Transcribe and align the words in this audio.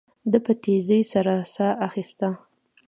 ده 0.31 0.37
په 0.45 0.53
تيزۍ 0.63 1.01
سره 1.13 1.33
ساه 1.53 1.73
اخيسته. 1.87 2.29